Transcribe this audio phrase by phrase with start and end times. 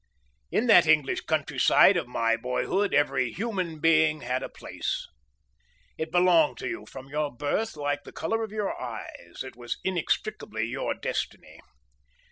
[0.51, 5.07] In that English countryside of my boyhood every human being had a "place."
[5.95, 9.77] It belonged to you from your birth like the colour of your eyes, it was
[9.83, 11.59] inextricably your destiny.